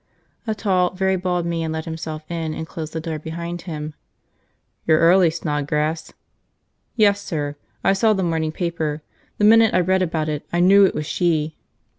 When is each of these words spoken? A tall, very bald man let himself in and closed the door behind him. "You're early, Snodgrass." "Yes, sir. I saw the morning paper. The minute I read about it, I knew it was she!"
A 0.47 0.55
tall, 0.55 0.95
very 0.95 1.15
bald 1.15 1.45
man 1.45 1.71
let 1.73 1.85
himself 1.85 2.23
in 2.27 2.55
and 2.55 2.65
closed 2.65 2.93
the 2.93 2.99
door 2.99 3.19
behind 3.19 3.61
him. 3.61 3.93
"You're 4.87 4.97
early, 4.99 5.29
Snodgrass." 5.29 6.11
"Yes, 6.95 7.21
sir. 7.21 7.55
I 7.83 7.93
saw 7.93 8.13
the 8.13 8.23
morning 8.23 8.51
paper. 8.51 9.03
The 9.37 9.45
minute 9.45 9.75
I 9.75 9.79
read 9.79 10.01
about 10.01 10.27
it, 10.27 10.43
I 10.51 10.59
knew 10.59 10.85
it 10.85 10.95
was 10.95 11.05
she!" 11.05 11.55